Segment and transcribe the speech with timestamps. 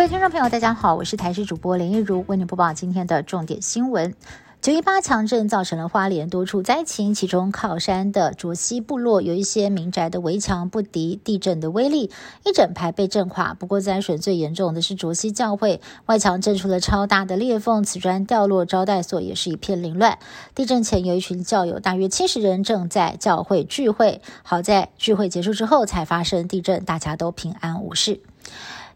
[0.00, 4.14] 各位听众朋友，大家好，我是台视主播林一如，为您播报今天的重点新闻。
[4.62, 12.10] 九一八强震造成了花莲多处灾情，其中靠山的卓溪部落有一些民宅的围墙不敌地震的威力，
[12.46, 13.52] 一整排被震垮。
[13.52, 20.18] 不过灾损最严重的是卓溪教会，外墙震出了超大的裂缝，瓷砖掉落，招待所也是一片凌乱。
[20.54, 28.22] 地震前有一群教友，大约七十人正在教会聚会，好在聚会结束之后才发生地震，大家都平安无事。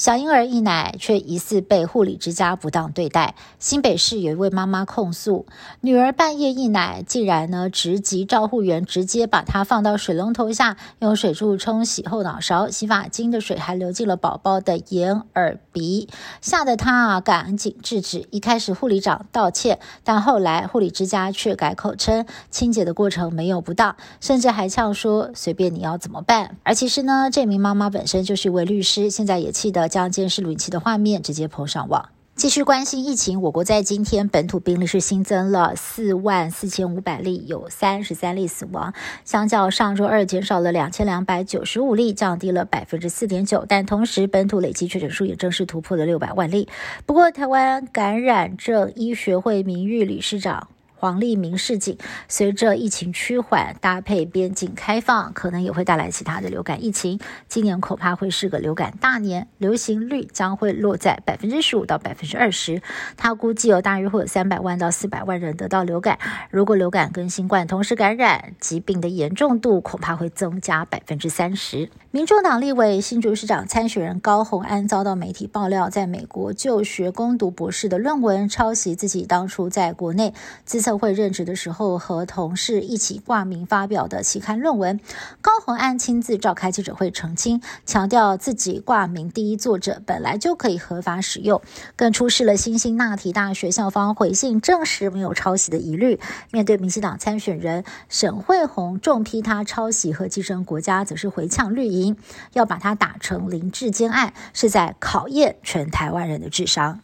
[0.00, 3.34] 小婴儿溢奶却疑似被护理之家不当对待。
[3.58, 5.44] 新北市有一位妈妈控诉，
[5.82, 16.08] 女儿半夜溢奶，竟然呢直击照护员，直接把她放到水龙头下，用水柱冲洗后脑勺，洗发精的水还流进了宝宝的眼、耳、鼻，
[16.40, 18.26] 吓得她啊赶紧制止。
[18.30, 26.56] 一开始护理长道歉，但后来护理之家却改口称清洁的过程没有不当，甚至还呛说随便你要怎么办。
[26.62, 29.89] 而其实呢，这名妈妈本身就是一位律师，现在也气得。
[29.90, 32.08] 将监视录影器的画面直接抛上网。
[32.36, 38.94] 继续关心疫情，我国在今天本土病例是新增了四万四千五百例，有三十三例死亡，
[39.26, 43.66] 相较上周二减少了两千两百九十五例，降低了百分之四点九。
[43.68, 46.66] 但同时，本土累计确诊数也正式突破了六百万例。
[47.04, 50.68] 不过，台湾感染症医学会名誉理事长。
[51.00, 51.96] 黄立明示警，
[52.28, 57.18] 随着疫情趋缓，搭配边境开放，可能也会带来其他的流感疫情。
[57.48, 62.82] 今年恐怕会是个流感大年，流行率将会落在百分之十五到百分之二十。
[63.16, 66.18] 他估计有大约会有三百万到四百万人得到流感。
[66.50, 71.88] 如果流感跟新冠同时感染，疾病的严重度恐怕会增加百分之三十。
[72.10, 80.34] 民主党立委新竹市长参选人高虹安遭到媒体爆料，在美国就学攻读博士的论文，抄袭自己当初在国内
[80.64, 84.98] 自社会任职的时候，和同事一起挂名发表的期刊论文，
[85.40, 91.62] 高鸿安亲自召开记者会澄清，强调自己挂名第一作者本来就可以合法使用，
[91.94, 96.18] 更出示了新兴纳提大学校方回信，证实没有抄袭的疑虑。
[96.50, 102.16] 面对民进党参选人沈惠宏重批他抄袭和寄生国家，则是回呛绿营
[102.52, 107.00] 要把他打成林志坚案，是在考验全台湾人的智商。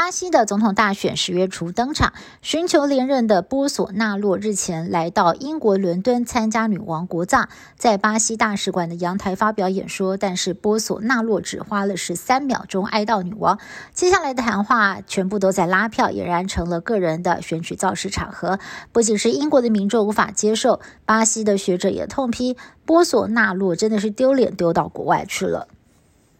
[0.00, 13.58] 巴西的总统大选十月初登场，寻求连任的波索纳洛日前来到英国伦敦参加女王国葬，在巴西大使馆的阳台发表演说，但是波索纳洛只花了十三秒钟哀悼女王，
[13.92, 18.60] 接下来的谈话全部都在拉票，俨然成了个人的选举造势场合。
[18.92, 22.56] 不仅是英国的民众无法接受，巴西的学者也痛批
[22.86, 25.66] 波索纳洛真的是丢脸丢到国外去了。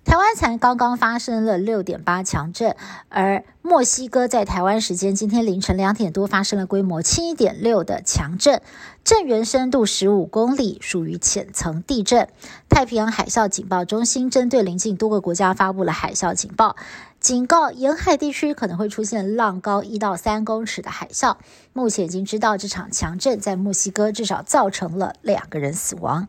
[0.08, 2.74] 台湾才刚刚发生了六点八强震，
[3.10, 8.62] 而墨西哥在台湾时间今天凌晨两点多发生了规模七点六的强震，
[9.04, 12.26] 震源深度十五公里，属于浅层地震。
[12.70, 16.76] 太平洋海啸警报中心针对临近多个国家发布了海啸警报，
[17.20, 21.36] 警告沿海地区可能会出现浪高一到三公尺的海啸。
[21.74, 26.28] 目前已经知道这场强震在墨西哥至少造成了两个人死亡。